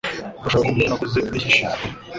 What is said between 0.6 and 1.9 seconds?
kumva ibyo nakoze mu mpeshyi ishize?